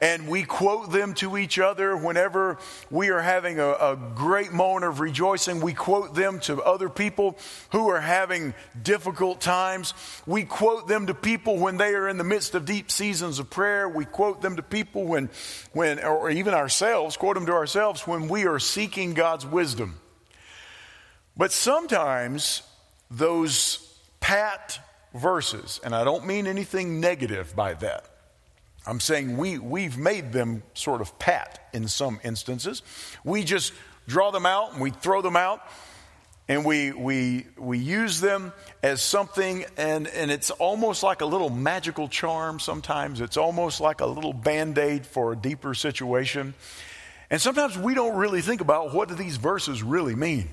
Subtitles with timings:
[0.02, 2.58] and we quote them to each other whenever
[2.91, 5.62] we are having a, a, great moment of rejoicing.
[5.62, 7.38] We quote them to other people
[7.72, 8.53] who are having
[8.84, 9.94] difficult times.
[10.28, 13.50] We quote them to people when they are in the midst of deep seasons of
[13.50, 13.89] prayer.
[13.89, 15.30] We quote them to people when,
[15.72, 20.00] when or even ourselves, quote them to ourselves when we are seeking God's wisdom.
[21.38, 22.64] But sometimes
[23.12, 23.78] those
[24.20, 24.80] pat
[25.14, 28.06] verses, and I don't mean anything negative by that.
[28.86, 32.81] I'm saying we, we've made them sort of pat in some instances.
[33.23, 33.73] We just
[34.08, 35.61] draw them out and we throw them out
[36.48, 41.50] and we, we, we use them as something, and, and it's almost like a little
[41.50, 43.20] magical charm sometimes.
[43.20, 46.54] It's almost like a little band aid for a deeper situation.
[47.30, 50.50] And sometimes we don't really think about what do these verses really mean.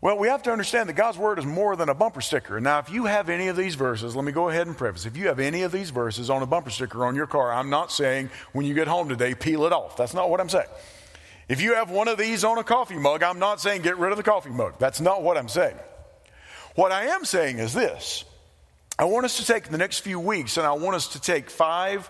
[0.00, 2.60] Well, we have to understand that God's Word is more than a bumper sticker.
[2.60, 5.06] Now, if you have any of these verses, let me go ahead and preface.
[5.06, 7.68] If you have any of these verses on a bumper sticker on your car, I'm
[7.68, 9.96] not saying when you get home today, peel it off.
[9.96, 10.68] That's not what I'm saying.
[11.48, 14.12] If you have one of these on a coffee mug, I'm not saying get rid
[14.12, 14.74] of the coffee mug.
[14.78, 15.76] That's not what I'm saying.
[16.76, 18.24] What I am saying is this
[18.98, 21.50] I want us to take the next few weeks and I want us to take
[21.50, 22.08] five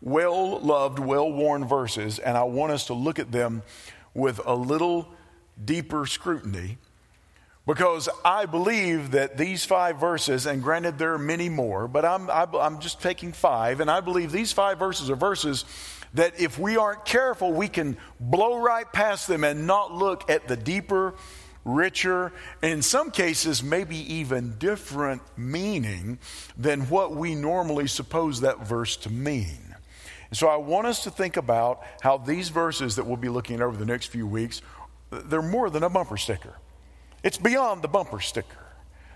[0.00, 3.64] well loved, well worn verses, and I want us to look at them
[4.14, 5.08] with a little
[5.64, 6.78] deeper scrutiny
[7.66, 12.30] because I believe that these five verses, and granted there are many more, but I'm,
[12.30, 15.64] I'm just taking five, and I believe these five verses are verses
[16.14, 20.46] that if we aren't careful, we can blow right past them and not look at
[20.46, 21.14] the deeper,
[21.64, 22.32] richer,
[22.62, 26.18] and in some cases, maybe even different meaning
[26.56, 29.74] than what we normally suppose that verse to mean.
[30.30, 33.56] And so I want us to think about how these verses that we'll be looking
[33.56, 34.62] at over the next few weeks,
[35.10, 36.54] they're more than a bumper sticker.
[37.26, 38.64] It's beyond the bumper sticker.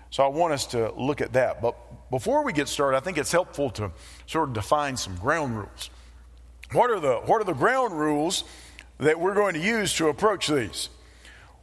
[0.09, 1.61] So I want us to look at that.
[1.61, 1.77] But
[2.11, 3.89] before we get started, I think it's helpful to
[4.27, 5.89] sort of define some ground rules.
[6.73, 8.43] What are the, what are the ground rules
[8.97, 10.89] that we're going to use to approach these?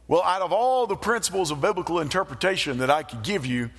[0.07, 3.69] Well, out of all the principles of biblical interpretation that I could give you,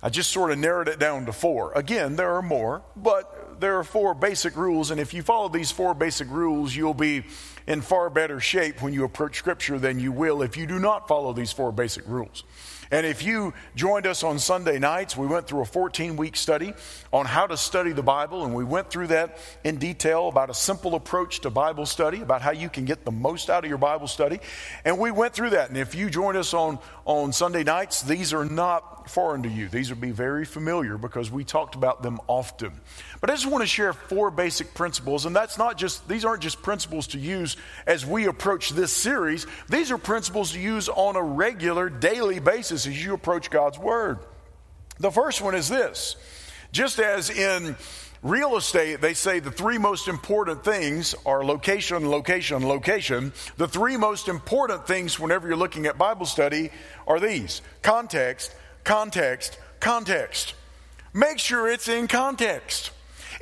[0.00, 1.72] I just sort of narrowed it down to four.
[1.72, 5.70] Again, there are more, but there are four basic rules, and if you follow these
[5.70, 7.24] four basic rules, you'll be
[7.66, 11.08] in far better shape when you approach Scripture than you will if you do not
[11.08, 12.44] follow these four basic rules.
[12.92, 16.74] And if you joined us on Sunday nights, we went through a 14 week study
[17.10, 20.54] on how to study the Bible, and we went through that in detail about a
[20.54, 23.78] simple approach to Bible study, about how you can get the most out of your
[23.78, 24.40] Bible study.
[24.84, 25.70] And we went through that.
[25.70, 29.70] And if you joined us on, on Sunday nights, these are not foreign to you.
[29.70, 32.72] These would be very familiar because we talked about them often.
[33.22, 36.42] But I just want to share four basic principles, and that's not just, these aren't
[36.42, 37.56] just principles to use
[37.86, 39.46] as we approach this series.
[39.68, 44.18] These are principles to use on a regular, daily basis as you approach God's Word.
[44.98, 46.16] The first one is this
[46.72, 47.76] just as in
[48.24, 53.32] real estate, they say the three most important things are location, location, location.
[53.56, 56.70] The three most important things whenever you're looking at Bible study
[57.06, 58.52] are these context,
[58.82, 60.54] context, context.
[61.14, 62.90] Make sure it's in context.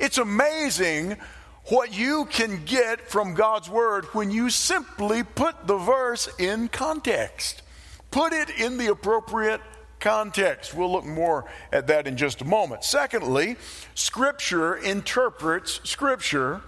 [0.01, 1.17] It's amazing
[1.65, 7.61] what you can get from God's Word when you simply put the verse in context.
[8.09, 9.61] Put it in the appropriate
[9.99, 10.73] context.
[10.73, 12.83] We'll look more at that in just a moment.
[12.83, 13.57] Secondly,
[13.93, 16.61] Scripture interprets Scripture,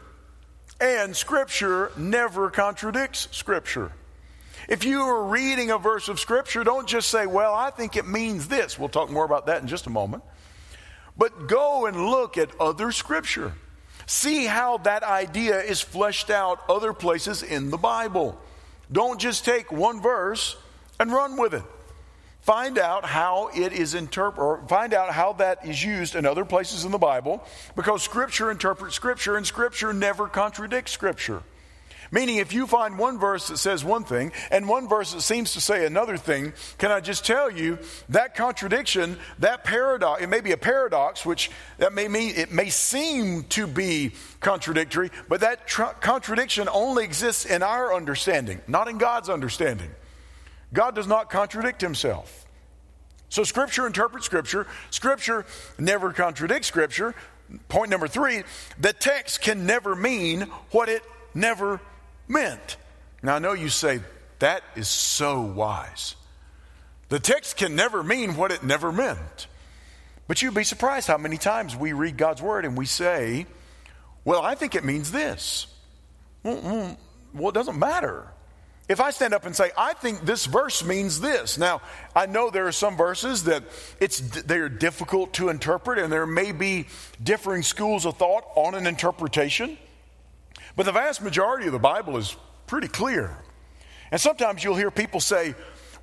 [0.79, 3.91] and Scripture never contradicts Scripture.
[4.69, 8.07] If you are reading a verse of Scripture, don't just say, Well, I think it
[8.07, 8.77] means this.
[8.77, 10.21] We'll talk more about that in just a moment.
[11.17, 13.53] But go and look at other Scripture.
[14.05, 18.39] See how that idea is fleshed out other places in the Bible.
[18.91, 20.57] Don't just take one verse
[20.99, 21.63] and run with it.
[22.41, 26.43] Find out how it is interpreted, or find out how that is used in other
[26.43, 27.41] places in the Bible,
[27.75, 31.41] because Scripture interprets Scripture, and Scripture never contradicts Scripture.
[32.13, 35.53] Meaning, if you find one verse that says one thing and one verse that seems
[35.53, 37.79] to say another thing, can I just tell you
[38.09, 41.49] that contradiction, that paradox, it may be a paradox, which
[41.79, 44.11] that may mean it may seem to be
[44.41, 49.89] contradictory, but that tra- contradiction only exists in our understanding, not in God's understanding.
[50.71, 52.45] God does not contradict himself.
[53.29, 54.67] So Scripture interprets Scripture.
[54.91, 55.47] Scripture
[55.79, 57.15] never contradicts Scripture.
[57.69, 58.43] Point number three
[58.79, 61.01] the text can never mean what it
[61.33, 61.81] never
[62.27, 62.77] meant.
[63.21, 64.01] Now, I know you say,
[64.39, 66.15] that is so wise.
[67.09, 69.47] The text can never mean what it never meant.
[70.27, 73.45] But you'd be surprised how many times we read God's word and we say,
[74.25, 75.67] well, I think it means this.
[76.45, 76.97] Mm, mm,
[77.33, 78.27] well, it doesn't matter.
[78.89, 81.57] If I stand up and say, I think this verse means this.
[81.57, 81.81] Now,
[82.15, 83.63] I know there are some verses that
[83.99, 86.87] it's, they're difficult to interpret, and there may be
[87.21, 89.77] differing schools of thought on an interpretation.
[90.75, 92.35] But the vast majority of the Bible is
[92.67, 93.37] pretty clear.
[94.11, 95.55] And sometimes you'll hear people say,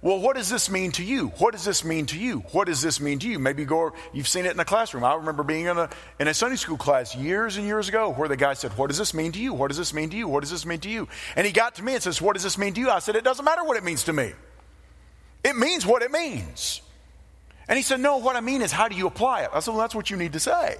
[0.02, 1.28] well, what does this mean to you?
[1.38, 2.38] What does this mean to you?
[2.52, 3.38] What does this mean to you?
[3.38, 5.04] Maybe go, you've seen it in a classroom.
[5.04, 8.26] I remember being in a, in a Sunday school class years and years ago where
[8.26, 9.52] the guy said, What does this mean to you?
[9.52, 10.26] What does this mean to you?
[10.26, 11.06] What does this mean to you?
[11.36, 12.88] And he got to me and says, What does this mean to you?
[12.88, 14.32] I said, It doesn't matter what it means to me.
[15.44, 16.80] It means what it means.
[17.68, 19.50] And he said, No, what I mean is, how do you apply it?
[19.52, 20.78] I said, Well, that's what you need to say.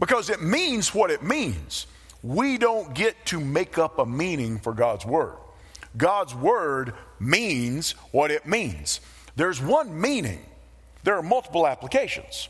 [0.00, 1.86] Because it means what it means.
[2.22, 5.36] We don't get to make up a meaning for God's word.
[5.96, 9.00] God's word means what it means.
[9.36, 10.44] There's one meaning,
[11.02, 12.48] there are multiple applications.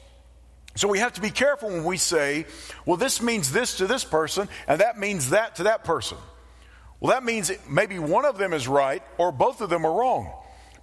[0.74, 2.46] So we have to be careful when we say,
[2.86, 6.16] well, this means this to this person, and that means that to that person.
[6.98, 10.32] Well, that means maybe one of them is right or both of them are wrong.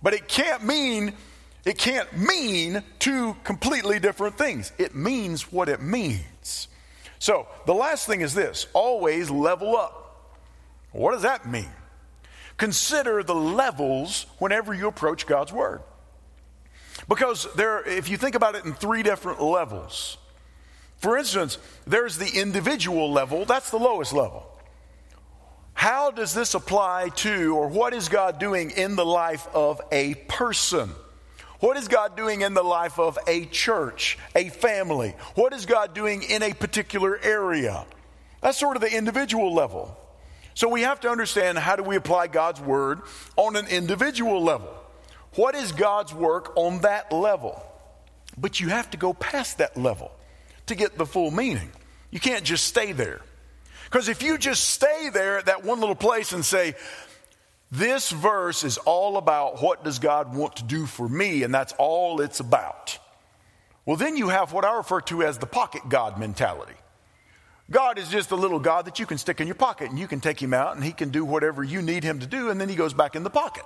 [0.02, 1.14] But it can't mean
[1.66, 4.72] it can't mean two completely different things.
[4.78, 6.68] It means what it means.
[7.20, 10.36] So, the last thing is this, always level up.
[10.92, 11.70] What does that mean?
[12.58, 15.82] Consider the levels whenever you approach God's Word.
[17.08, 20.18] Because there, if you think about it in three different levels,
[20.98, 21.58] for instance,
[21.88, 24.46] there's the individual level, that's the lowest level.
[25.74, 30.16] How does this apply to, or what is God doing in the life of a
[30.28, 30.92] person?
[31.60, 35.16] What is God doing in the life of a church, a family?
[35.36, 37.86] What is God doing in a particular area?
[38.42, 39.98] That's sort of the individual level.
[40.54, 43.02] So we have to understand how do we apply God's word
[43.36, 44.74] on an individual level?
[45.36, 47.62] What is God's work on that level?
[48.38, 50.12] But you have to go past that level
[50.68, 51.72] to get the full meaning.
[52.10, 53.22] You can't just stay there.
[53.86, 56.76] Because if you just stay there at that one little place and say,
[57.72, 61.74] this verse is all about what does God want to do for me, and that's
[61.78, 62.98] all it's about.
[63.86, 66.76] Well, then you have what I refer to as the pocket God mentality.
[67.72, 70.08] God is just a little God that you can stick in your pocket and you
[70.08, 72.60] can take him out and he can do whatever you need him to do and
[72.60, 73.64] then he goes back in the pocket.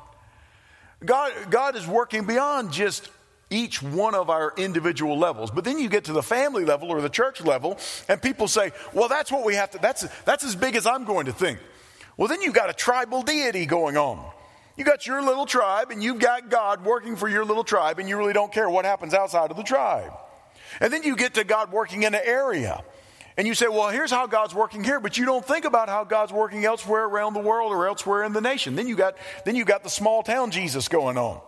[1.06, 3.10] God, God is working beyond just
[3.50, 5.52] each one of our individual levels.
[5.52, 7.78] But then you get to the family level or the church level
[8.10, 11.06] and people say, well, that's what we have to, that's, that's as big as I'm
[11.06, 11.60] going to think.
[12.18, 14.32] Well, then you've got a tribal deity going on.
[14.76, 18.10] You got your little tribe and you've got God working for your little tribe and
[18.10, 20.12] you really don't care what happens outside of the tribe.
[20.80, 22.84] And then you get to God working in an area.
[23.36, 26.04] And you say, well, here's how God's working here, but you don't think about how
[26.04, 28.76] God's working elsewhere around the world or elsewhere in the nation.
[28.76, 31.42] Then you got, then you got the small town Jesus going on.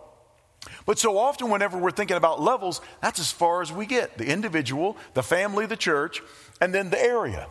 [0.84, 4.26] But so often, whenever we're thinking about levels, that's as far as we get the
[4.26, 6.22] individual, the family, the church,
[6.60, 7.46] and then the area.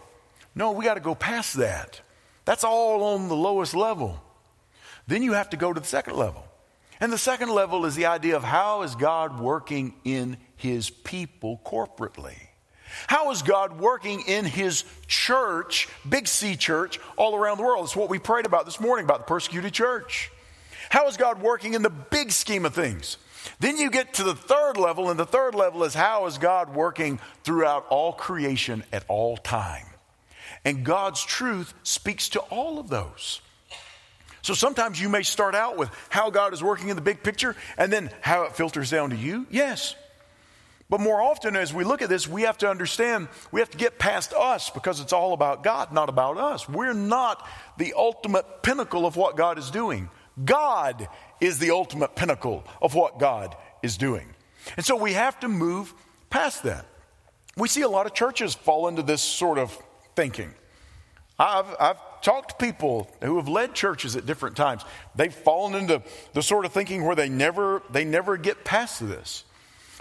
[0.53, 2.01] No, we got to go past that.
[2.45, 4.21] That's all on the lowest level.
[5.07, 6.45] Then you have to go to the second level.
[6.99, 11.61] And the second level is the idea of how is God working in his people
[11.65, 12.37] corporately?
[13.07, 17.85] How is God working in His church, Big C church, all around the world?
[17.85, 20.31] It's what we prayed about this morning about the persecuted church.
[20.89, 23.17] How is God working in the big scheme of things?
[23.59, 26.73] Then you get to the third level, and the third level is how is God
[26.73, 29.85] working throughout all creation at all time?
[30.63, 33.41] And God's truth speaks to all of those.
[34.41, 37.55] So sometimes you may start out with how God is working in the big picture
[37.77, 39.47] and then how it filters down to you.
[39.49, 39.95] Yes.
[40.87, 43.77] But more often, as we look at this, we have to understand we have to
[43.77, 46.69] get past us because it's all about God, not about us.
[46.69, 47.47] We're not
[47.77, 50.09] the ultimate pinnacle of what God is doing.
[50.43, 51.07] God
[51.41, 54.27] is the ultimate pinnacle of what God is doing.
[54.77, 55.93] And so we have to move
[56.29, 56.85] past that.
[57.57, 59.75] We see a lot of churches fall into this sort of
[60.15, 60.53] thinking.
[61.37, 64.83] I've, I've talked to people who have led churches at different times.
[65.15, 66.01] They've fallen into
[66.33, 69.43] the sort of thinking where they never, they never get past this.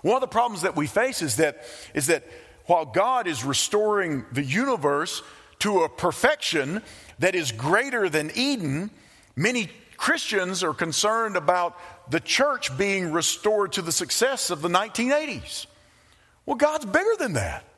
[0.03, 2.25] One of the problems that we face is that, is that
[2.67, 5.23] while God is restoring the universe
[5.61, 6.83] to a perfection
[7.19, 8.91] that is greater than Eden,
[9.35, 11.79] many Christians are concerned about
[12.11, 15.67] the church being restored to the success of the 1980s.
[16.47, 17.74] Well, God's bigger than that.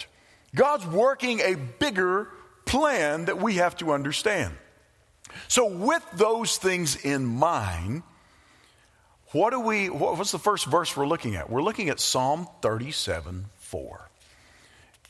[0.54, 2.28] God's working a bigger
[2.64, 4.54] plan that we have to understand.
[5.48, 8.02] So, with those things in mind,
[9.32, 11.50] what do we, what's the first verse we're looking at?
[11.50, 14.10] We're looking at Psalm 37 4.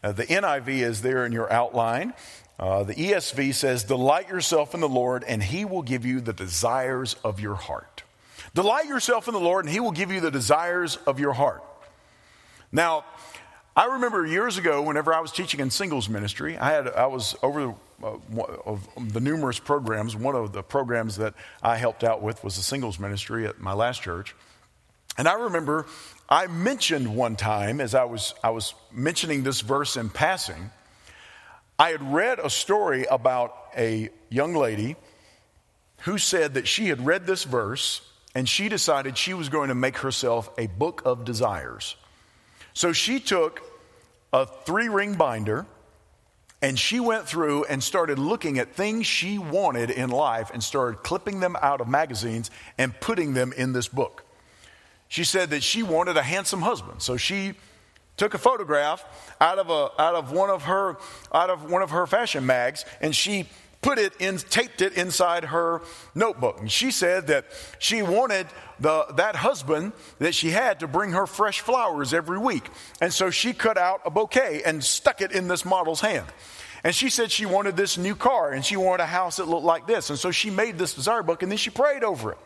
[0.02, 2.14] Uh, the NIV is there in your outline.
[2.59, 6.33] Uh, the ESV says, Delight yourself in the Lord, and he will give you the
[6.33, 8.02] desires of your heart.
[8.55, 11.62] Delight yourself in the Lord, and he will give you the desires of your heart.
[12.73, 13.05] Now,
[13.78, 17.37] I remember years ago, whenever I was teaching in singles ministry, I had I was
[17.42, 18.16] over uh,
[18.64, 20.16] of the numerous programs.
[20.16, 23.75] One of the programs that I helped out with was the singles ministry at my
[23.75, 24.35] last church,
[25.18, 25.85] and I remember
[26.26, 30.71] I mentioned one time as I was I was mentioning this verse in passing.
[31.78, 34.97] I had read a story about a young lady
[36.00, 38.00] who said that she had read this verse
[38.35, 41.97] and she decided she was going to make herself a book of desires.
[42.76, 43.62] So she took
[44.35, 45.64] a three ring binder
[46.61, 51.02] and she went through and started looking at things she wanted in life and started
[51.02, 54.26] clipping them out of magazines and putting them in this book.
[55.09, 57.00] She said that she wanted a handsome husband.
[57.00, 57.54] So she
[58.18, 59.02] took a photograph
[59.40, 60.99] out of, a, out of, one, of her,
[61.33, 63.49] out of one of her fashion mags and she
[63.83, 65.83] put it in, taped it inside her
[66.14, 66.61] notebook.
[66.61, 67.47] And she said that
[67.78, 68.47] she wanted
[68.80, 72.68] the, that husband that she had to bring her fresh flowers every week.
[73.00, 76.26] And so she cut out a bouquet and stuck it in this model's hand.
[76.85, 79.64] And she said she wanted this new car and she wanted a house that looked
[79.64, 80.11] like this.
[80.11, 82.38] And so she made this desire book and then she prayed over it.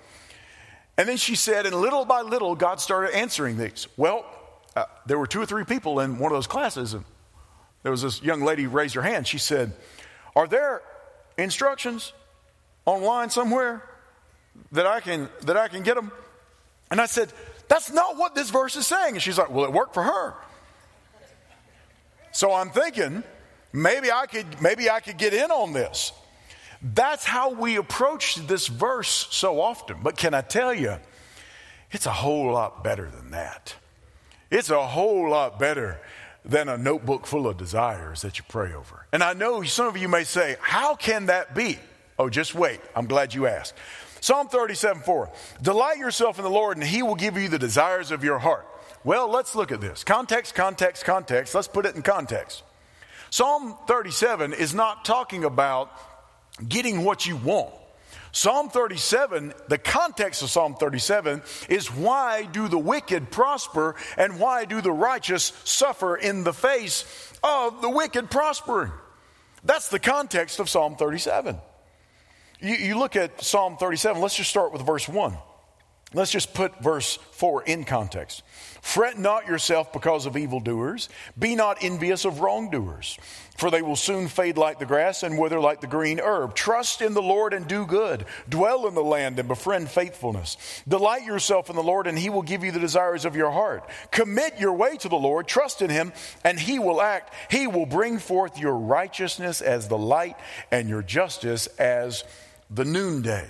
[0.96, 3.88] And then she said, and little by little, God started answering these.
[3.96, 4.24] Well,
[4.76, 7.04] uh, there were two or three people in one of those classes, and
[7.82, 9.26] there was this young lady raised her hand.
[9.26, 9.72] She said,
[10.36, 10.82] Are there
[11.42, 12.12] instructions
[12.86, 13.82] online somewhere
[14.72, 16.12] that I can that I can get them?
[16.90, 17.32] And I said,
[17.68, 19.14] that's not what this verse is saying.
[19.14, 20.34] And she's like, well, it worked for her.
[22.32, 23.22] So I'm thinking,
[23.72, 26.12] maybe I could maybe I could get in on this.
[26.82, 29.98] That's how we approach this verse so often.
[30.02, 30.96] But can I tell you,
[31.90, 33.74] it's a whole lot better than that.
[34.50, 36.00] It's a whole lot better
[36.44, 39.06] than a notebook full of desires that you pray over.
[39.12, 41.78] And I know some of you may say, How can that be?
[42.18, 42.80] Oh, just wait.
[42.94, 43.74] I'm glad you asked.
[44.20, 45.30] Psalm 37 4.
[45.62, 48.66] Delight yourself in the Lord, and he will give you the desires of your heart.
[49.02, 50.04] Well, let's look at this.
[50.04, 51.54] Context, context, context.
[51.54, 52.62] Let's put it in context.
[53.30, 55.90] Psalm 37 is not talking about
[56.68, 57.72] getting what you want.
[58.32, 64.64] Psalm 37, the context of Psalm 37 is why do the wicked prosper and why
[64.64, 68.92] do the righteous suffer in the face of the wicked prospering?
[69.64, 71.58] That's the context of Psalm 37.
[72.60, 75.36] You, you look at Psalm 37, let's just start with verse 1.
[76.12, 78.42] Let's just put verse 4 in context.
[78.82, 81.08] Fret not yourself because of evildoers.
[81.38, 83.16] Be not envious of wrongdoers,
[83.56, 86.56] for they will soon fade like the grass and wither like the green herb.
[86.56, 88.24] Trust in the Lord and do good.
[88.48, 90.56] Dwell in the land and befriend faithfulness.
[90.88, 93.88] Delight yourself in the Lord, and he will give you the desires of your heart.
[94.10, 96.12] Commit your way to the Lord, trust in him,
[96.42, 97.32] and he will act.
[97.52, 100.36] He will bring forth your righteousness as the light
[100.72, 102.24] and your justice as
[102.68, 103.48] the noonday.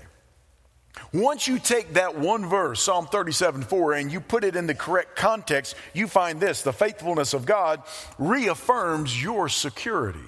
[1.13, 4.75] Once you take that one verse, Psalm 37 4, and you put it in the
[4.75, 7.83] correct context, you find this the faithfulness of God
[8.19, 10.19] reaffirms your security.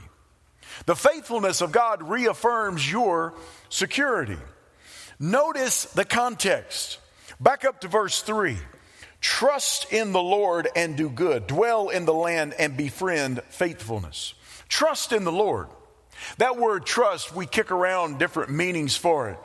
[0.87, 3.35] The faithfulness of God reaffirms your
[3.69, 4.38] security.
[5.21, 6.99] Notice the context.
[7.38, 8.57] Back up to verse 3.
[9.21, 11.47] Trust in the Lord and do good.
[11.47, 14.35] Dwell in the land and befriend faithfulness.
[14.69, 15.69] Trust in the Lord.
[16.38, 19.38] That word trust, we kick around different meanings for it.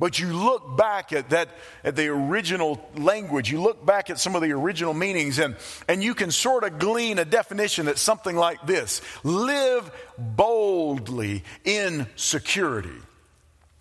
[0.00, 1.50] But you look back at that,
[1.84, 5.56] at the original language, you look back at some of the original meanings, and,
[5.88, 12.06] and you can sort of glean a definition that's something like this live boldly in
[12.16, 12.96] security.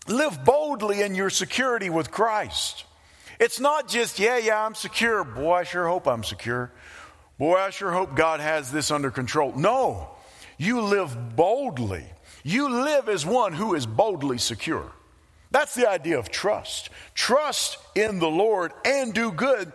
[0.07, 2.83] Live boldly in your security with Christ.
[3.39, 5.23] It's not just, yeah, yeah, I'm secure.
[5.23, 6.69] Boy, I sure hope I'm secure.
[7.37, 9.53] Boy, I sure hope God has this under control.
[9.53, 10.09] No,
[10.57, 12.03] you live boldly.
[12.43, 14.91] You live as one who is boldly secure.
[15.51, 16.89] That's the idea of trust.
[17.15, 19.71] Trust in the Lord and do good.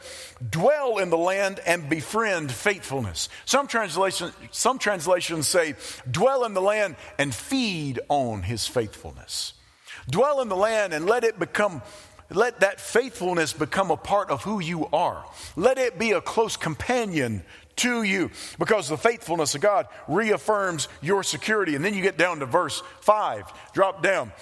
[0.49, 3.28] Dwell in the land and befriend faithfulness.
[3.45, 5.75] Some translations, some translations say,
[6.09, 9.54] dwell in the land and feed on his faithfulness.
[10.09, 11.83] Dwell in the land and let it become,
[12.31, 15.25] let that faithfulness become a part of who you are.
[15.57, 17.43] Let it be a close companion
[17.76, 21.75] to you because the faithfulness of God reaffirms your security.
[21.75, 23.52] And then you get down to verse 5.
[23.73, 24.33] Drop down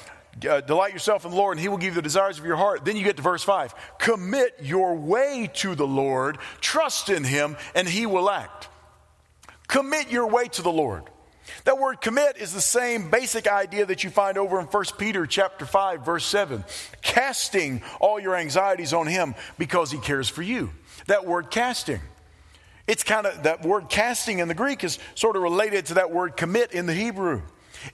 [0.48, 2.56] uh, delight yourself in the Lord, and He will give you the desires of your
[2.56, 2.84] heart.
[2.84, 3.74] Then you get to verse 5.
[3.98, 8.68] Commit your way to the Lord, trust in Him, and He will act.
[9.68, 11.04] Commit your way to the Lord.
[11.64, 15.26] That word commit is the same basic idea that you find over in 1 Peter
[15.26, 16.64] chapter 5 verse 7.
[17.02, 20.70] Casting all your anxieties on him because he cares for you.
[21.06, 22.00] That word casting.
[22.86, 26.10] It's kind of that word casting in the Greek is sort of related to that
[26.10, 27.42] word commit in the Hebrew.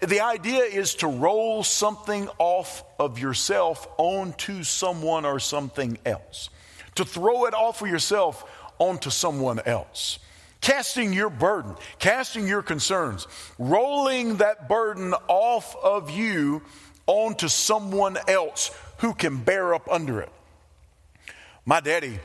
[0.01, 6.51] The idea is to roll something off of yourself onto someone or something else.
[6.97, 8.45] To throw it off of yourself
[8.79, 10.19] onto someone else.
[10.61, 13.27] Casting your burden, casting your concerns,
[13.59, 16.63] rolling that burden off of you
[17.07, 20.33] onto someone else who can bear up under it.
[21.65, 22.19] My daddy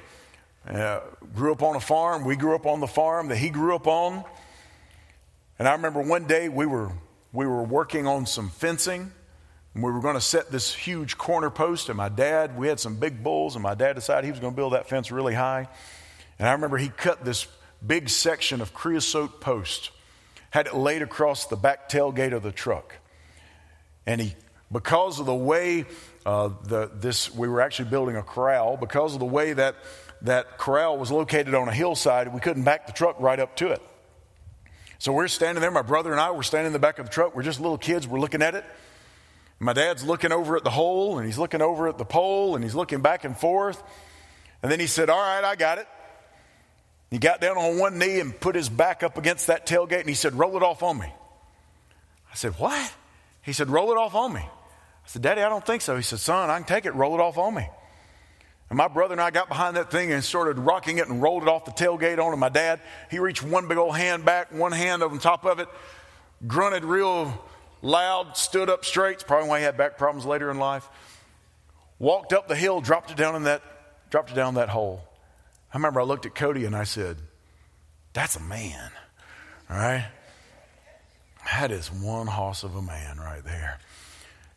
[0.67, 1.01] uh,
[1.36, 2.24] grew up on a farm.
[2.25, 4.24] We grew up on the farm that he grew up on.
[5.60, 6.91] And I remember one day we were,
[7.33, 9.11] we were working on some fencing.
[9.73, 11.89] And we were going to set this huge corner post.
[11.89, 14.53] And my dad, we had some big bulls, and my dad decided he was going
[14.53, 15.67] to build that fence really high.
[16.37, 17.47] And I remember he cut this
[17.85, 19.89] big section of creosote post,
[20.51, 22.97] had it laid across the back tailgate of the truck.
[24.05, 24.35] And he,
[24.71, 25.85] because of the way
[26.23, 29.75] uh, the, this, we were actually building a corral, because of the way that
[30.21, 33.71] that corral was located on a hillside, we couldn't back the truck right up to
[33.71, 33.81] it.
[35.03, 37.12] So we're standing there, my brother and I were standing in the back of the
[37.12, 37.36] truck.
[37.36, 38.63] We're just little kids, we're looking at it.
[39.60, 42.63] My dad's looking over at the hole, and he's looking over at the pole, and
[42.63, 43.83] he's looking back and forth.
[44.62, 45.89] And then he said, All right, I got it.
[47.12, 50.07] He got down on one knee and put his back up against that tailgate and
[50.07, 51.13] he said, Roll it off on me.
[52.31, 52.93] I said, What?
[53.41, 54.39] He said, Roll it off on me.
[54.39, 55.98] I said, Daddy, I don't think so.
[55.98, 57.67] He said, Son, I can take it, roll it off on me.
[58.70, 61.43] And my brother and I got behind that thing and started rocking it and rolled
[61.43, 62.79] it off the tailgate onto my dad,
[63.12, 65.67] he reached one big old hand back, one hand on top of it,
[66.48, 67.39] grunted real
[67.82, 69.13] loud, stood up straight.
[69.13, 70.89] It's probably why he had back problems later in life.
[72.00, 73.62] Walked up the hill, dropped it down in that,
[74.10, 75.03] dropped it down that hole.
[75.72, 77.17] I remember I looked at Cody and I said,
[78.13, 78.91] That's a man.
[79.70, 80.05] All right?
[81.51, 83.79] That is one hoss of a man right there.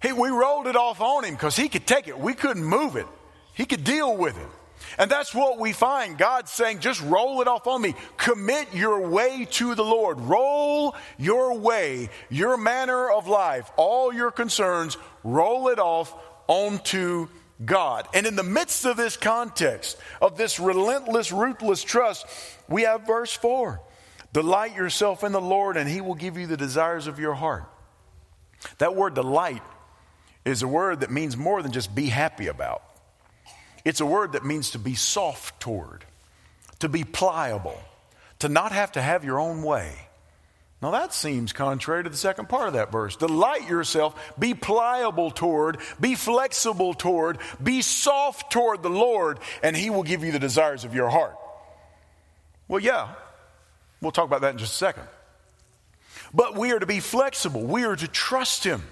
[0.03, 2.19] He, we rolled it off on him because he could take it.
[2.19, 3.07] We couldn't move it.
[3.57, 4.49] He could deal with it.
[4.99, 6.19] And that's what we find.
[6.19, 7.95] God saying, just roll it off on me.
[8.19, 10.21] Commit your way to the Lord.
[10.21, 16.15] Roll your way, your manner of life, all your concerns, roll it off
[16.47, 17.29] onto
[17.65, 18.07] God.
[18.13, 22.27] And in the midst of this context, of this relentless, ruthless trust,
[22.69, 23.81] we have verse 4
[24.35, 27.65] Delight yourself in the Lord, and he will give you the desires of your heart.
[28.79, 29.63] That word delight
[30.45, 32.83] is a word that means more than just be happy about.
[33.87, 36.05] It's a word that means to be soft toward,
[36.81, 37.81] to be pliable,
[38.41, 39.95] to not have to have your own way.
[40.83, 43.15] Now that seems contrary to the second part of that verse.
[43.15, 49.89] Delight yourself, be pliable toward, be flexible toward, be soft toward the Lord, and He
[49.89, 51.37] will give you the desires of your heart.
[52.67, 53.15] Well, yeah,
[54.01, 55.05] we'll talk about that in just a second.
[56.35, 58.83] But we are to be flexible, we are to trust Him.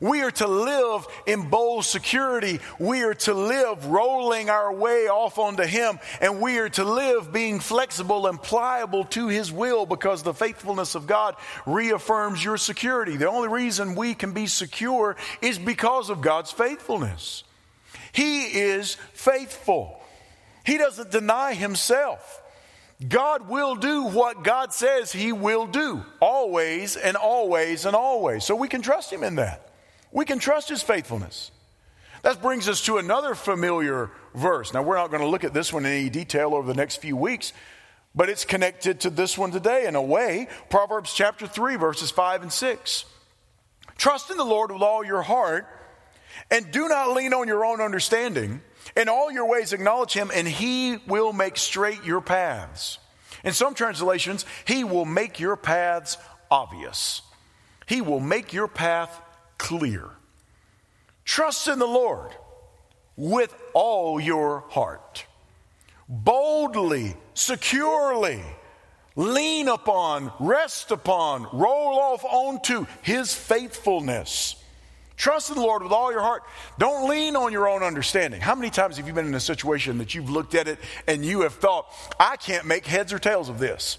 [0.00, 2.60] We are to live in bold security.
[2.78, 5.98] We are to live rolling our way off onto Him.
[6.20, 10.94] And we are to live being flexible and pliable to His will because the faithfulness
[10.94, 13.16] of God reaffirms your security.
[13.16, 17.44] The only reason we can be secure is because of God's faithfulness.
[18.12, 20.00] He is faithful,
[20.64, 22.42] He doesn't deny Himself.
[23.06, 28.44] God will do what God says He will do, always and always and always.
[28.44, 29.67] So we can trust Him in that.
[30.12, 31.50] We can trust his faithfulness.
[32.22, 34.74] That brings us to another familiar verse.
[34.74, 36.96] Now, we're not going to look at this one in any detail over the next
[36.96, 37.52] few weeks,
[38.14, 40.48] but it's connected to this one today in a way.
[40.70, 43.04] Proverbs chapter 3, verses 5 and 6.
[43.96, 45.66] Trust in the Lord with all your heart,
[46.50, 48.62] and do not lean on your own understanding.
[48.96, 52.98] In all your ways, acknowledge him, and he will make straight your paths.
[53.44, 56.16] In some translations, he will make your paths
[56.50, 57.22] obvious.
[57.86, 59.20] He will make your path
[59.58, 60.08] clear.
[61.24, 62.30] Trust in the Lord
[63.16, 65.26] with all your heart.
[66.08, 68.42] Boldly, securely,
[69.14, 74.54] lean upon, rest upon, roll off onto His faithfulness.
[75.16, 76.44] Trust in the Lord with all your heart.
[76.78, 78.40] Don't lean on your own understanding.
[78.40, 81.24] How many times have you been in a situation that you've looked at it and
[81.24, 83.98] you have thought, I can't make heads or tails of this?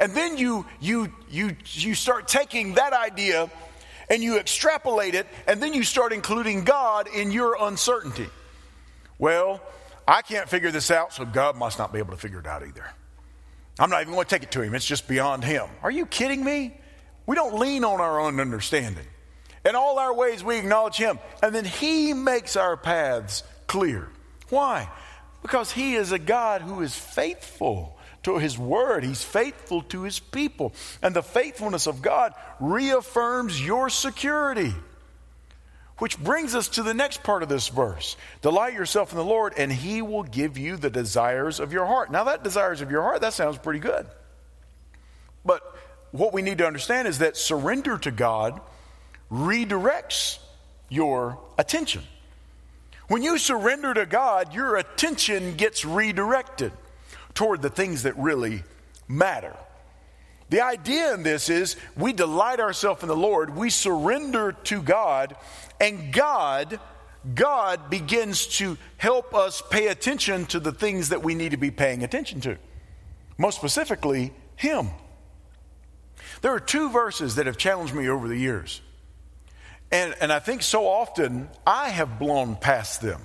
[0.00, 3.48] And then you you you you start taking that idea
[4.10, 8.28] and you extrapolate it, and then you start including God in your uncertainty.
[9.18, 9.60] Well,
[10.06, 12.62] I can't figure this out, so God must not be able to figure it out
[12.66, 12.84] either.
[13.78, 15.68] I'm not even going to take it to him, it's just beyond him.
[15.82, 16.74] Are you kidding me?
[17.26, 19.06] We don't lean on our own understanding.
[19.64, 24.08] In all our ways, we acknowledge him, and then he makes our paths clear.
[24.48, 24.88] Why?
[25.42, 27.97] Because he is a God who is faithful.
[28.28, 29.04] To his word.
[29.04, 30.74] He's faithful to his people.
[31.02, 34.74] And the faithfulness of God reaffirms your security.
[35.98, 38.16] Which brings us to the next part of this verse.
[38.42, 42.12] Delight yourself in the Lord, and he will give you the desires of your heart.
[42.12, 44.06] Now, that desires of your heart, that sounds pretty good.
[45.44, 45.62] But
[46.12, 48.60] what we need to understand is that surrender to God
[49.32, 50.38] redirects
[50.88, 52.02] your attention.
[53.08, 56.72] When you surrender to God, your attention gets redirected
[57.38, 58.64] toward the things that really
[59.06, 59.54] matter.
[60.50, 65.36] The idea in this is we delight ourselves in the Lord, we surrender to God,
[65.80, 66.80] and God
[67.34, 71.70] God begins to help us pay attention to the things that we need to be
[71.70, 72.56] paying attention to.
[73.36, 74.88] Most specifically, him.
[76.40, 78.80] There are two verses that have challenged me over the years.
[79.92, 83.20] And, and I think so often I have blown past them.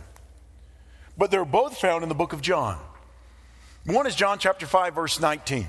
[1.17, 2.79] But they're both found in the book of John.
[3.85, 5.67] One is John chapter 5, verse 19.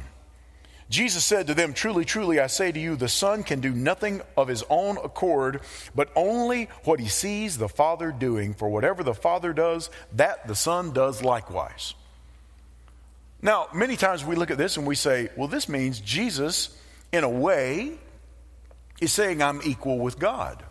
[0.88, 4.22] Jesus said to them, Truly, truly, I say to you, the Son can do nothing
[4.37, 5.62] of his own accord,
[5.94, 8.55] but only what he sees the Father doing.
[8.55, 11.94] For whatever the Father does, that the Son does likewise.
[13.42, 16.79] Now, many times we look at this and we say, well, this means Jesus,
[17.12, 17.98] in a way,
[19.00, 20.62] is saying, I'm equal with God.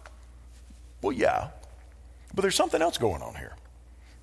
[1.02, 1.50] Well, yeah,
[2.34, 3.56] but there's something else going on here.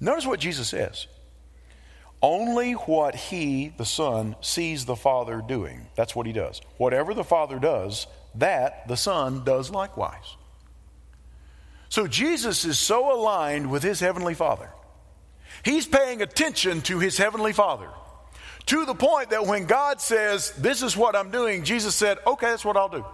[0.00, 1.06] Notice what Jesus says.
[2.22, 5.87] Only what he, the Son, sees the Father doing.
[5.94, 6.61] That's what he does.
[6.76, 10.37] Whatever the Father does, that the Son does likewise.
[11.88, 14.70] So Jesus is so aligned with his Heavenly Father.
[15.64, 17.88] He's paying attention to his Heavenly Father
[18.66, 22.46] to the point that when God says, This is what I'm doing, Jesus said, Okay,
[22.46, 23.04] that's what I'll do.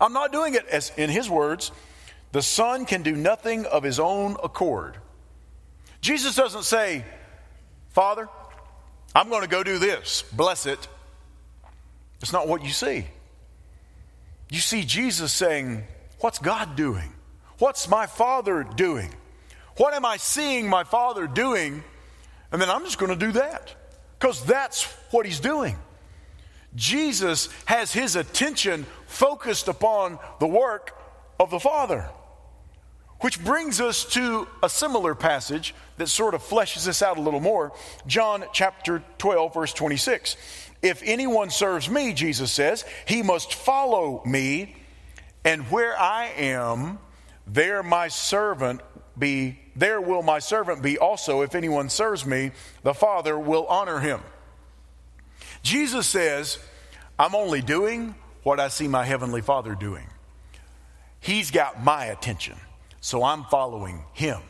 [0.00, 1.70] I'm not doing it as, in his words,
[2.32, 4.96] the Son can do nothing of his own accord.
[6.00, 7.04] Jesus doesn't say,
[7.94, 8.28] Father,
[9.14, 10.24] I'm going to go do this.
[10.32, 10.88] Bless it.
[12.20, 13.06] It's not what you see.
[14.50, 15.84] You see Jesus saying,
[16.18, 17.12] What's God doing?
[17.58, 19.14] What's my Father doing?
[19.76, 21.84] What am I seeing my Father doing?
[22.50, 23.74] And then I'm just going to do that
[24.18, 25.76] because that's what He's doing.
[26.74, 30.96] Jesus has His attention focused upon the work
[31.38, 32.08] of the Father.
[33.20, 37.40] Which brings us to a similar passage that sort of fleshes this out a little
[37.40, 37.72] more.
[38.06, 40.36] John chapter 12, verse 26.
[40.82, 44.76] If anyone serves me, Jesus says, he must follow me,
[45.44, 46.98] and where I am,
[47.46, 48.82] there my servant
[49.18, 51.42] be, there will my servant be also.
[51.42, 52.50] If anyone serves me,
[52.82, 54.20] the Father will honor him.
[55.62, 56.58] Jesus says,
[57.18, 60.06] I'm only doing what I see my heavenly Father doing.
[61.20, 62.56] He's got my attention
[63.04, 64.40] so I'm following him.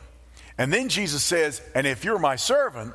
[0.57, 2.93] And then Jesus says, And if you're my servant,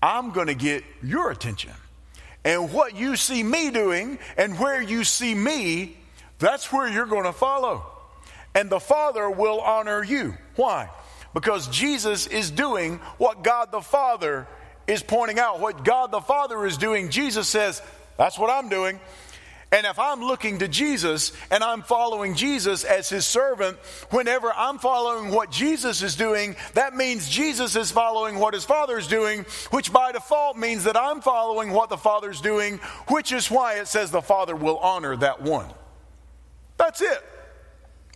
[0.00, 1.72] I'm going to get your attention.
[2.44, 5.96] And what you see me doing and where you see me,
[6.38, 7.84] that's where you're going to follow.
[8.54, 10.36] And the Father will honor you.
[10.54, 10.88] Why?
[11.34, 14.46] Because Jesus is doing what God the Father
[14.86, 15.58] is pointing out.
[15.58, 17.82] What God the Father is doing, Jesus says,
[18.16, 19.00] That's what I'm doing.
[19.70, 23.76] And if I'm looking to Jesus and I'm following Jesus as his servant,
[24.10, 28.96] whenever I'm following what Jesus is doing, that means Jesus is following what his Father
[28.96, 32.78] is doing, which by default means that I'm following what the Father's doing,
[33.08, 35.70] which is why it says the Father will honor that one.
[36.78, 37.22] That's it.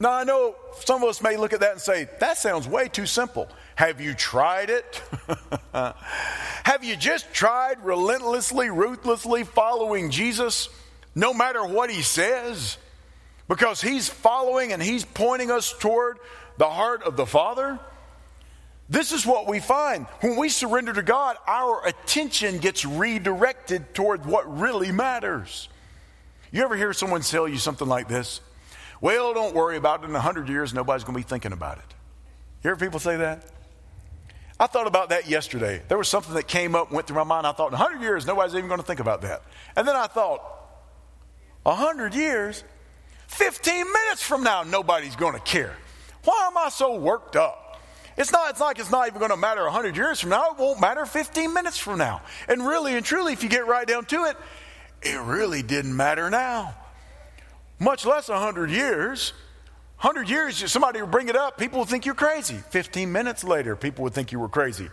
[0.00, 2.88] Now, I know some of us may look at that and say, that sounds way
[2.88, 3.46] too simple.
[3.74, 5.02] Have you tried it?
[5.74, 10.70] Have you just tried relentlessly, ruthlessly following Jesus?
[11.14, 12.78] No matter what he says,
[13.48, 16.18] because he's following and he's pointing us toward
[16.58, 17.78] the heart of the Father.
[18.88, 20.06] This is what we find.
[20.20, 25.68] When we surrender to God, our attention gets redirected toward what really matters.
[26.50, 28.40] You ever hear someone tell you something like this?
[29.00, 30.10] Well, don't worry about it.
[30.10, 31.84] In a hundred years, nobody's going to be thinking about it.
[32.62, 33.44] You hear people say that?
[34.60, 35.82] I thought about that yesterday.
[35.88, 37.46] There was something that came up, went through my mind.
[37.46, 39.42] I thought, in a hundred years, nobody's even going to think about that.
[39.74, 40.61] And then I thought,
[41.64, 42.64] a hundred years,
[43.28, 45.76] 15 minutes from now, nobody's going to care.
[46.24, 47.80] Why am I so worked up?
[48.16, 50.50] It's not, it's like it's not even going to matter 100 years from now.
[50.50, 52.20] It won't matter 15 minutes from now.
[52.46, 54.36] And really and truly, if you get right down to it,
[55.02, 56.74] it really didn't matter now.
[57.78, 59.32] Much less 100 years.
[60.00, 62.56] 100 years, somebody would bring it up, people would think you're crazy.
[62.70, 64.88] 15 minutes later, people would think you were crazy.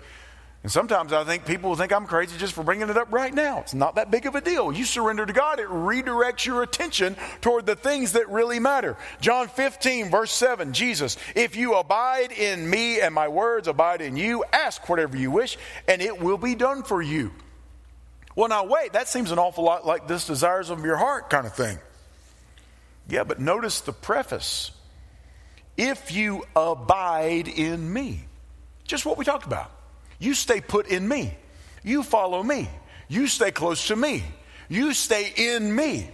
[0.62, 3.34] And sometimes I think people will think I'm crazy just for bringing it up right
[3.34, 3.60] now.
[3.60, 4.74] It's not that big of a deal.
[4.74, 8.98] You surrender to God, it redirects your attention toward the things that really matter.
[9.22, 14.18] John 15, verse 7, Jesus, if you abide in me and my words abide in
[14.18, 17.32] you, ask whatever you wish, and it will be done for you.
[18.36, 21.48] Well, now wait, that seems an awful lot like this desires of your heart kind
[21.48, 21.80] of thing.
[23.08, 24.72] Yeah, but notice the preface.
[25.78, 28.26] If you abide in me,
[28.84, 29.72] just what we talked about.
[30.20, 31.36] You stay put in me.
[31.84, 32.70] You follow me.
[33.08, 34.24] You stay close to me.
[34.68, 36.12] You stay in me.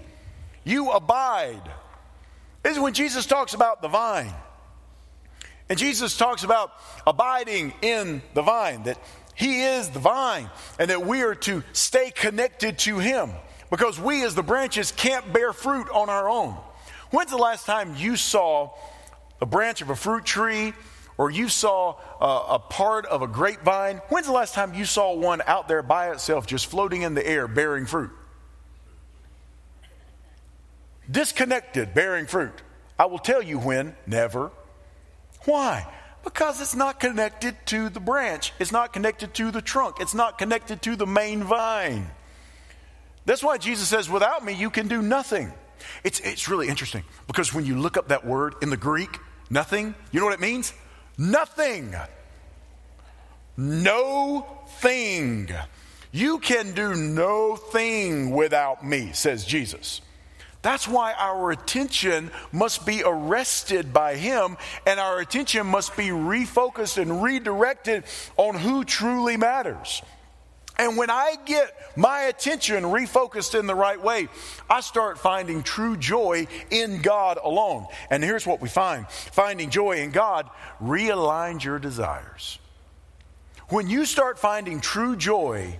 [0.63, 1.61] You abide.
[2.63, 4.33] This is when Jesus talks about the vine.
[5.67, 6.71] And Jesus talks about
[7.05, 8.99] abiding in the vine, that
[9.33, 13.31] He is the vine, and that we are to stay connected to Him
[13.69, 16.55] because we, as the branches, can't bear fruit on our own.
[17.09, 18.71] When's the last time you saw
[19.41, 20.73] a branch of a fruit tree
[21.17, 23.97] or you saw a, a, part of a grapevine?
[24.10, 27.25] When's the last time you saw one out there by itself just floating in the
[27.25, 28.12] air bearing fruit?
[31.10, 32.62] Disconnected, bearing fruit.
[32.97, 34.51] I will tell you when, never.
[35.45, 35.88] Why?
[36.23, 40.38] Because it's not connected to the branch, it's not connected to the trunk, it's not
[40.38, 42.10] connected to the main vine.
[43.25, 45.54] That's why Jesus says, Without me, you can do nothing.
[46.04, 49.93] It's, it's really interesting because when you look up that word in the Greek, nothing,
[50.12, 50.73] you know what it means?
[51.17, 51.95] Nothing.
[53.58, 54.45] No
[54.80, 55.49] thing.
[56.12, 60.01] You can do no thing without me, says Jesus.
[60.62, 66.97] That's why our attention must be arrested by Him and our attention must be refocused
[66.97, 68.04] and redirected
[68.36, 70.01] on who truly matters.
[70.77, 74.27] And when I get my attention refocused in the right way,
[74.69, 77.88] I start finding true joy in God alone.
[78.09, 80.49] And here's what we find finding joy in God
[80.81, 82.59] realigns your desires.
[83.69, 85.79] When you start finding true joy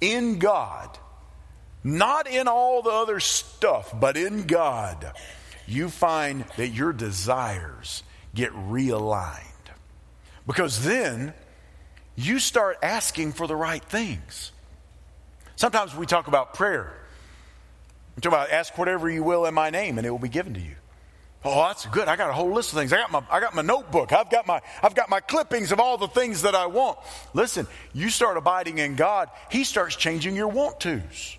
[0.00, 0.96] in God,
[1.82, 5.12] not in all the other stuff, but in God,
[5.66, 8.02] you find that your desires
[8.34, 9.42] get realigned.
[10.46, 11.34] Because then
[12.16, 14.52] you start asking for the right things.
[15.54, 16.92] Sometimes we talk about prayer.
[18.16, 20.54] We talk about ask whatever you will in my name and it will be given
[20.54, 20.74] to you.
[21.44, 22.08] Oh, that's good.
[22.08, 22.92] I got a whole list of things.
[22.92, 24.12] I got my I got my notebook.
[24.12, 26.98] I've got my I've got my clippings of all the things that I want.
[27.34, 31.36] Listen, you start abiding in God, He starts changing your want tos.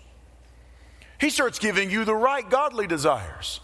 [1.20, 3.60] He starts giving you the right godly desires.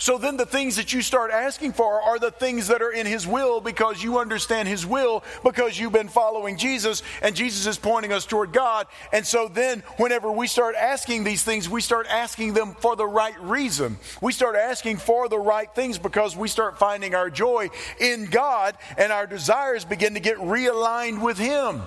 [0.00, 3.04] So then the things that you start asking for are the things that are in
[3.04, 7.78] His will because you understand His will because you've been following Jesus and Jesus is
[7.78, 8.86] pointing us toward God.
[9.12, 13.06] And so then whenever we start asking these things, we start asking them for the
[13.06, 13.98] right reason.
[14.22, 18.76] We start asking for the right things because we start finding our joy in God
[18.96, 21.82] and our desires begin to get realigned with Him.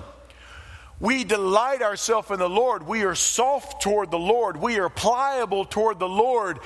[1.00, 2.86] We delight ourselves in the Lord.
[2.86, 4.58] We are soft toward the Lord.
[4.58, 6.60] We are pliable toward the Lord.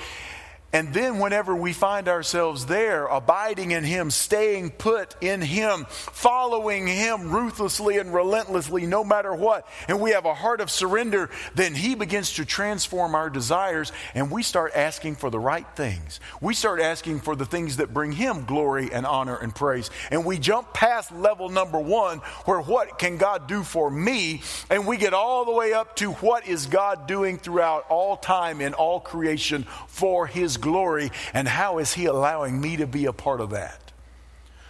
[0.73, 6.85] And then, whenever we find ourselves there, abiding in Him, staying put in Him, following
[6.85, 11.73] Him ruthlessly and relentlessly, no matter what, and we have a heart of surrender, then
[11.73, 16.19] He begins to transform our desires and we start asking for the right things.
[16.41, 19.89] We start asking for the things that bring Him glory and honor and praise.
[20.11, 24.41] And we jump past level number one, where what can God do for me?
[24.69, 28.59] And we get all the way up to what is God doing throughout all time
[28.59, 33.13] in all creation for His glory, and how is He allowing me to be a
[33.13, 33.91] part of that?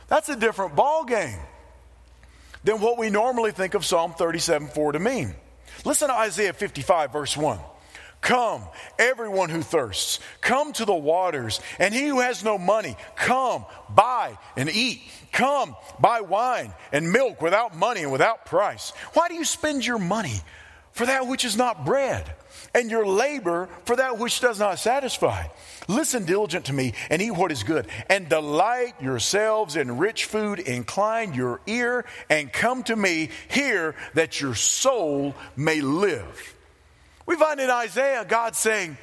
[0.08, 1.40] That's a different ball game
[2.64, 5.36] than what we normally think of Psalm 37 4 to mean.
[5.86, 7.60] Listen to Isaiah 55, verse 1.
[8.22, 8.64] Come,
[8.98, 14.38] everyone who thirsts, come to the waters, and he who has no money, come, buy
[14.56, 15.02] and eat.
[15.32, 18.92] Come, buy wine and milk without money and without price.
[19.14, 20.42] Why do you spend your money
[20.98, 22.34] for that which is not bread?
[22.74, 25.48] and your labor for that which does not satisfy.
[25.88, 30.60] Listen diligent to me and eat what is good, and delight yourselves in rich food.
[30.60, 36.56] Incline your ear and come to me, hear that your soul may live.
[37.26, 38.98] We find in Isaiah God saying,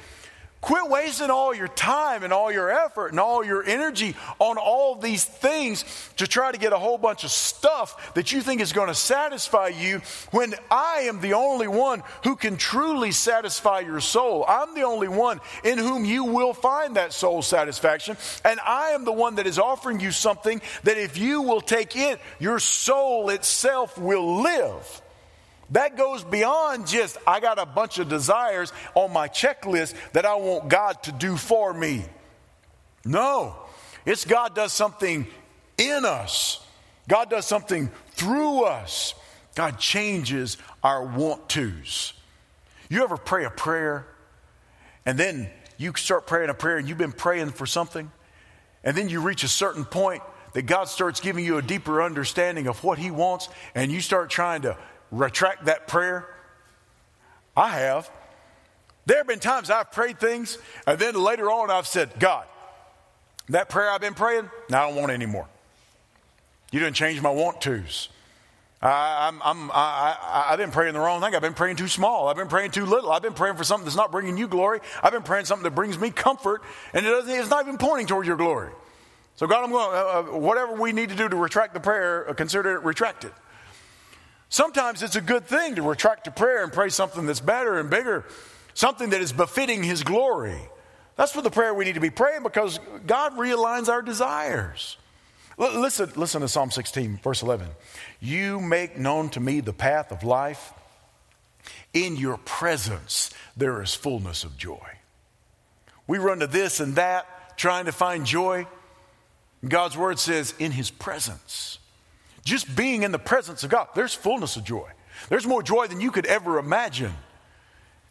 [0.61, 4.95] Quit wasting all your time and all your effort and all your energy on all
[4.95, 5.85] these things
[6.17, 8.95] to try to get a whole bunch of stuff that you think is going to
[8.95, 14.43] satisfy you when I am the only one who can truly satisfy your soul.
[14.47, 18.17] I'm the only one in whom you will find that soul satisfaction.
[18.43, 21.95] And I am the one that is offering you something that if you will take
[21.95, 25.01] it, your soul itself will live.
[25.71, 30.35] That goes beyond just, I got a bunch of desires on my checklist that I
[30.35, 32.05] want God to do for me.
[33.03, 33.55] No,
[34.05, 35.27] it's God does something
[35.77, 36.65] in us,
[37.07, 39.13] God does something through us.
[39.55, 42.11] God changes our want tos.
[42.89, 44.05] You ever pray a prayer
[45.05, 48.11] and then you start praying a prayer and you've been praying for something,
[48.83, 50.23] and then you reach a certain point
[50.53, 54.29] that God starts giving you a deeper understanding of what He wants, and you start
[54.29, 54.77] trying to
[55.11, 56.27] retract that prayer,
[57.55, 58.09] I have.
[59.05, 62.45] There have been times I've prayed things, and then later on I've said, God,
[63.49, 65.47] that prayer I've been praying, now I don't want anymore.
[66.71, 68.09] You didn't change my want tos.
[68.81, 71.33] I, I'm, I'm, I, have been praying the wrong thing.
[71.33, 72.27] I've been praying too small.
[72.27, 73.11] I've been praying too little.
[73.11, 74.79] I've been praying for something that's not bringing you glory.
[75.01, 76.61] I've been praying something that brings me comfort,
[76.93, 78.71] and it doesn't, it's not even pointing toward your glory.
[79.37, 82.29] So, God, I'm going uh, uh, whatever we need to do to retract the prayer,
[82.29, 83.31] uh, consider it retracted.
[84.49, 87.89] Sometimes it's a good thing to retract a prayer and pray something that's better and
[87.89, 88.25] bigger,
[88.73, 90.59] something that is befitting His glory.
[91.15, 94.97] That's for the prayer we need to be praying because God realigns our desires.
[95.59, 97.67] L- listen, listen to Psalm 16, verse 11.
[98.19, 100.73] You make known to me the path of life.
[101.93, 104.85] In your presence, there is fullness of joy.
[106.07, 108.67] We run to this and that, trying to find joy.
[109.67, 111.79] God's word says, in his presence.
[112.45, 114.89] Just being in the presence of God, there's fullness of joy.
[115.29, 117.13] There's more joy than you could ever imagine.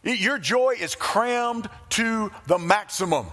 [0.03, 3.25] Your joy is crammed to the maximum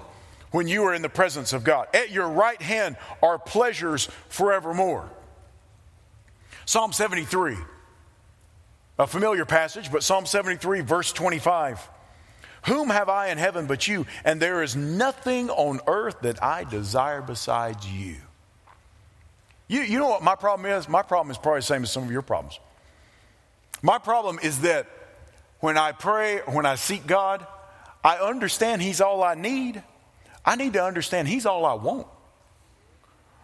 [0.52, 1.88] when you are in the presence of God.
[1.92, 5.10] At your right hand are pleasures forevermore.
[6.64, 7.56] Psalm 73,
[8.98, 11.90] a familiar passage, but Psalm 73, verse 25.
[12.66, 14.06] Whom have I in heaven but you?
[14.24, 18.16] And there is nothing on earth that I desire besides you.
[19.72, 20.86] You, you know what my problem is?
[20.86, 22.60] My problem is probably the same as some of your problems.
[23.80, 24.86] My problem is that
[25.60, 27.46] when I pray, when I seek God,
[28.04, 29.82] I understand He's all I need.
[30.44, 32.06] I need to understand He's all I want.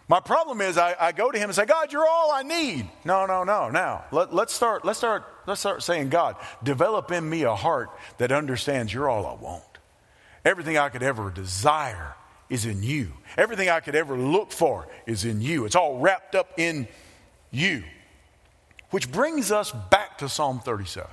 [0.07, 2.87] My problem is I, I, go to him and say, God, you're all I need.
[3.05, 3.69] No, no, no.
[3.69, 7.89] Now, let, let's start, let's start, let's start saying, God, develop in me a heart
[8.17, 9.63] that understands you're all I want.
[10.45, 12.15] Everything I could ever desire
[12.49, 13.11] is in you.
[13.37, 15.65] Everything I could ever look for is in you.
[15.65, 16.87] It's all wrapped up in
[17.51, 17.83] you.
[18.91, 21.09] Which brings us back to Psalm 37.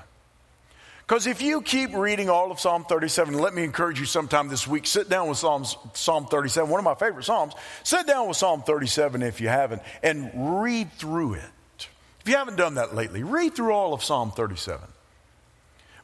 [1.06, 4.66] Because if you keep reading all of Psalm 37, let me encourage you sometime this
[4.66, 7.54] week, sit down with Psalms, Psalm 37, one of my favorite Psalms.
[7.84, 11.88] Sit down with Psalm 37 if you haven't, and read through it.
[12.20, 14.80] If you haven't done that lately, read through all of Psalm 37.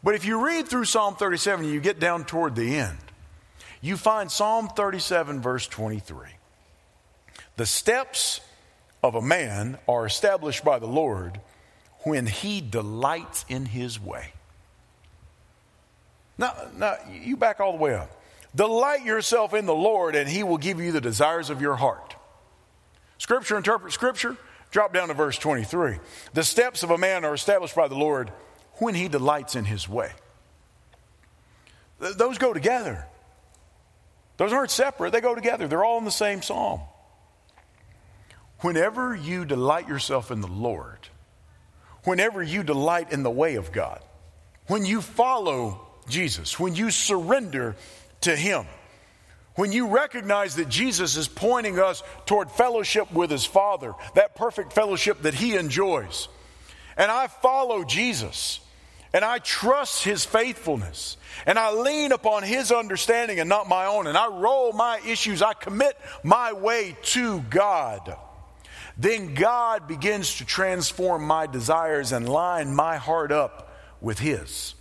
[0.04, 2.98] But if you read through Psalm 37 and you get down toward the end,
[3.82, 6.28] you find Psalm 37, verse 23.
[7.56, 8.40] The steps
[9.02, 11.40] of a man are established by the Lord
[12.04, 14.32] when he delights in his way.
[16.38, 18.10] Now, now, you back all the way up.
[18.54, 22.16] Delight yourself in the Lord, and He will give you the desires of your heart.
[23.18, 24.36] Scripture interprets Scripture.
[24.70, 25.98] Drop down to verse 23.
[26.32, 28.32] The steps of a man are established by the Lord
[28.76, 30.10] when he delights in his way.
[32.00, 33.06] Th- those go together.
[34.36, 35.68] Those aren't separate, they go together.
[35.68, 36.80] They're all in the same psalm.
[38.60, 41.08] Whenever you delight yourself in the Lord,
[42.04, 44.00] whenever you delight in the way of God,
[44.66, 47.76] when you follow Jesus, when you surrender
[48.22, 48.66] to Him,
[49.54, 54.72] when you recognize that Jesus is pointing us toward fellowship with His Father, that perfect
[54.72, 56.28] fellowship that He enjoys,
[56.96, 58.60] and I follow Jesus,
[59.12, 64.06] and I trust His faithfulness, and I lean upon His understanding and not my own,
[64.06, 68.16] and I roll my issues, I commit my way to God,
[68.96, 74.74] then God begins to transform my desires and line my heart up with His.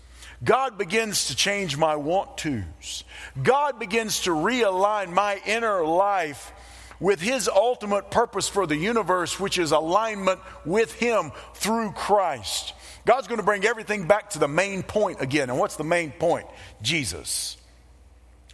[0.44, 3.04] God begins to change my want tos.
[3.42, 6.52] God begins to realign my inner life
[7.00, 12.74] with His ultimate purpose for the universe, which is alignment with Him through Christ.
[13.06, 15.50] God's going to bring everything back to the main point again.
[15.50, 16.46] And what's the main point?
[16.82, 17.58] Jesus.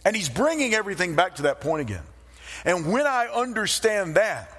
[0.04, 2.04] And He's bringing everything back to that point again.
[2.64, 4.50] And when I understand that,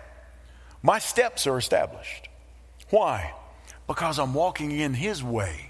[0.83, 2.29] my steps are established.
[2.89, 3.33] Why?
[3.87, 5.69] Because I'm walking in His way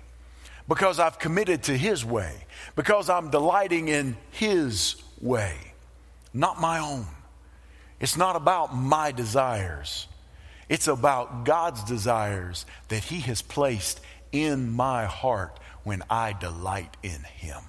[0.69, 2.31] because I've committed to His way,
[2.75, 5.57] because I'm delighting in His way,
[6.31, 7.07] not my own.
[7.99, 10.07] It's not about my desires,
[10.69, 13.99] it's about God's desires that He has placed
[14.31, 17.61] in my heart when I delight in Him.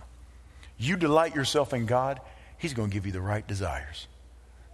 [0.79, 2.21] You delight yourself in God,
[2.59, 4.07] He's going to give you the right desires.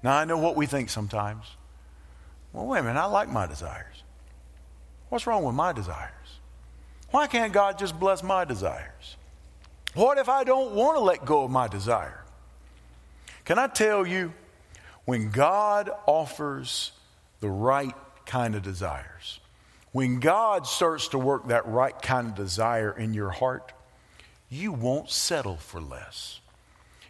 [0.03, 1.45] Now, I know what we think sometimes.
[2.53, 4.03] Well, wait a minute, I like my desires.
[5.09, 6.11] What's wrong with my desires?
[7.11, 9.17] Why can't God just bless my desires?
[9.95, 12.25] What if I don't want to let go of my desire?
[13.45, 14.35] Can I tell you,
[15.05, 16.91] when God offers
[17.41, 17.95] the right
[18.27, 19.41] kind of desires,
[19.93, 23.73] when God starts to work that right kind of desire in your heart,
[24.49, 26.41] you won't settle for less.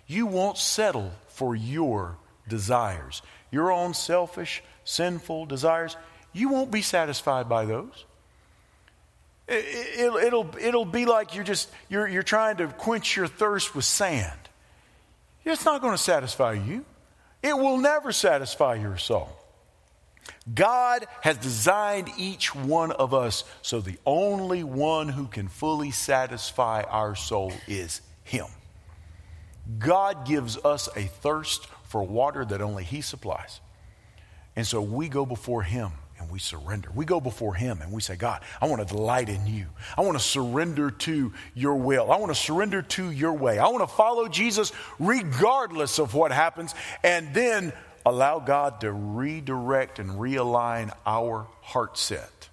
[0.07, 2.17] You won't settle for your
[2.49, 5.97] desires, your own selfish, sinful desires.
[6.33, 8.05] You won't be satisfied by those.
[9.49, 13.75] It, will it'll, it'll be like you're just you're, you're trying to quench your thirst
[13.75, 14.39] with sand.
[15.45, 16.85] It's not going to satisfy you.
[17.43, 19.36] It will never satisfy your soul.
[20.53, 26.83] God has designed each one of us so the only one who can fully satisfy
[26.83, 28.47] our soul is Him.
[29.79, 33.61] God gives us a thirst for water that only He supplies.
[34.55, 36.89] And so we go before Him and we surrender.
[36.95, 39.67] We go before Him and we say, God, I want to delight in you.
[39.97, 42.11] I want to surrender to your will.
[42.11, 43.59] I want to surrender to your way.
[43.59, 46.75] I want to follow Jesus regardless of what happens.
[47.03, 47.73] And then
[48.07, 52.49] allow God to redirect and realign our heart set.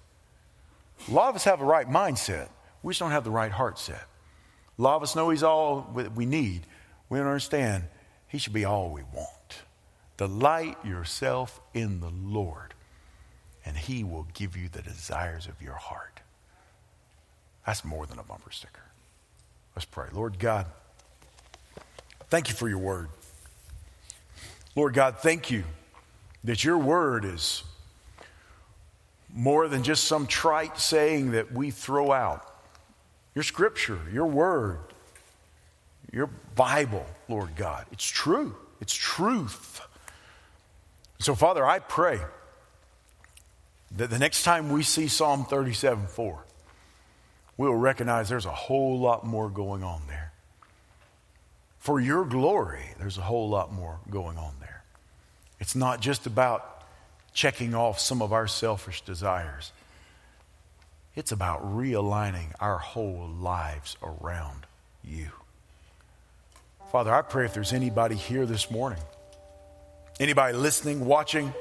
[1.08, 2.48] A lot of us have the right mindset,
[2.82, 4.04] we just don't have the right heart set.
[4.78, 6.62] A lot of us know He's all we need.
[7.08, 7.84] We don't understand
[8.28, 9.28] He should be all we want.
[10.16, 12.74] Delight yourself in the Lord,
[13.64, 16.20] and He will give you the desires of your heart.
[17.64, 18.82] That's more than a bumper sticker.
[19.76, 20.08] Let's pray.
[20.12, 20.66] Lord God,
[22.28, 23.08] thank you for your word.
[24.76, 25.64] Lord God, thank you
[26.42, 27.62] that your word is
[29.32, 32.50] more than just some trite saying that we throw out.
[33.34, 34.78] Your scripture, your word,
[36.12, 38.54] your Bible, Lord God, it's true.
[38.80, 39.80] It's truth.
[41.18, 42.20] So, Father, I pray
[43.96, 46.44] that the next time we see Psalm 37 4,
[47.56, 50.32] we'll recognize there's a whole lot more going on there.
[51.78, 54.63] For your glory, there's a whole lot more going on there.
[55.60, 56.82] It's not just about
[57.32, 59.72] checking off some of our selfish desires,
[61.16, 64.66] it's about realigning our whole lives around
[65.04, 65.28] you.
[66.90, 69.02] Father, I pray if there's anybody here this morning,
[70.20, 71.52] anybody listening, watching,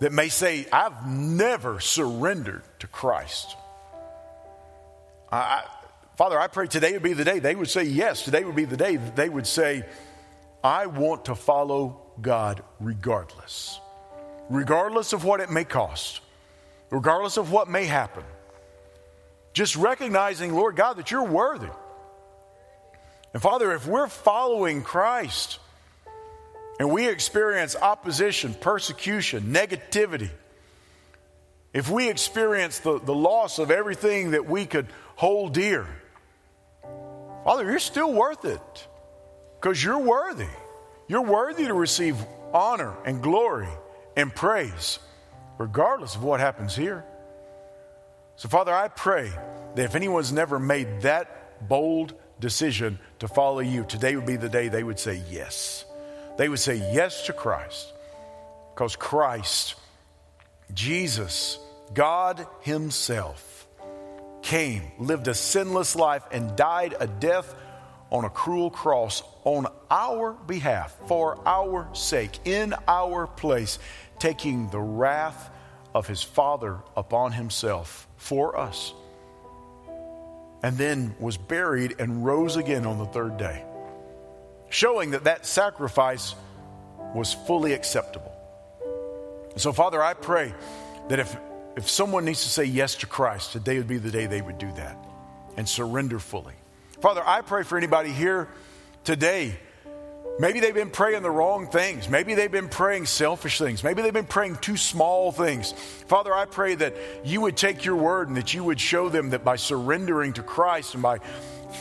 [0.00, 3.56] that may say, I've never surrendered to Christ.
[5.32, 5.64] I,
[6.16, 8.22] Father, I pray today would be the day they would say yes.
[8.22, 9.84] Today would be the day they would say,
[10.62, 13.80] I want to follow God regardless.
[14.48, 16.20] Regardless of what it may cost,
[16.90, 18.24] regardless of what may happen.
[19.52, 21.68] Just recognizing, Lord God, that you're worthy.
[23.32, 25.58] And Father, if we're following Christ
[26.78, 30.30] and we experience opposition, persecution, negativity,
[31.72, 34.86] if we experience the, the loss of everything that we could
[35.16, 35.86] hold dear,
[37.44, 38.86] Father, you're still worth it
[39.60, 40.48] because you're worthy.
[41.08, 42.16] You're worthy to receive
[42.52, 43.68] honor and glory
[44.16, 44.98] and praise,
[45.58, 47.04] regardless of what happens here.
[48.36, 49.30] So, Father, I pray
[49.74, 54.48] that if anyone's never made that bold decision to follow you, today would be the
[54.48, 55.84] day they would say yes.
[56.36, 57.92] They would say yes to Christ
[58.74, 59.76] because Christ,
[60.74, 61.58] Jesus,
[61.94, 63.66] God Himself,
[64.42, 67.54] came, lived a sinless life, and died a death
[68.10, 73.78] on a cruel cross on our behalf, for our sake, in our place,
[74.18, 75.50] taking the wrath
[75.94, 78.92] of his Father upon himself for us.
[80.62, 83.64] And then was buried and rose again on the third day,
[84.68, 86.34] showing that that sacrifice
[87.14, 88.32] was fully acceptable.
[89.56, 90.54] So, Father, I pray
[91.08, 91.36] that if,
[91.76, 94.58] if someone needs to say yes to Christ, today would be the day they would
[94.58, 94.98] do that
[95.56, 96.54] and surrender fully.
[97.00, 98.48] Father, I pray for anybody here
[99.04, 99.58] today.
[100.38, 102.08] Maybe they've been praying the wrong things.
[102.08, 103.82] Maybe they've been praying selfish things.
[103.82, 105.72] Maybe they've been praying too small things.
[105.72, 106.94] Father, I pray that
[107.24, 110.42] you would take your word and that you would show them that by surrendering to
[110.42, 111.18] Christ and by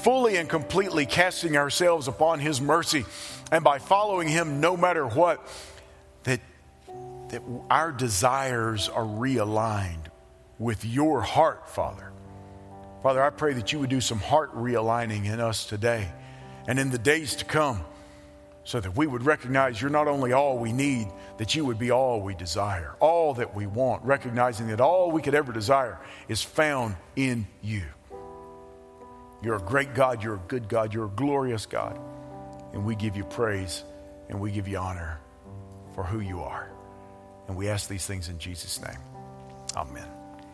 [0.03, 3.05] fully and completely casting ourselves upon his mercy
[3.51, 5.45] and by following him no matter what,
[6.24, 6.39] that,
[7.30, 10.07] that our desires are realigned
[10.59, 12.11] with your heart, Father.
[13.06, 16.12] Father, I pray that you would do some heart realigning in us today
[16.68, 17.86] and in the days to come
[18.64, 21.91] so that we would recognize you're not only all we need, that you would be
[21.91, 26.41] all we desire, all that we want, recognizing that all we could ever desire is
[26.41, 27.84] found in you.
[29.43, 31.99] You're a great God, you're a good God, you're a glorious God.
[32.74, 33.84] And we give you praise
[34.30, 35.20] and we give you honor
[35.93, 36.72] for who you are.
[37.47, 38.97] And we ask these things in Jesus' name.
[39.76, 40.25] Amen.